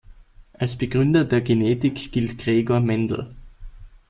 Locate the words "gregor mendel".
2.39-3.35